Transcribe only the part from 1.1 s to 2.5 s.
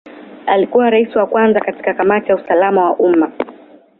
wa kwanza katika Kamati ya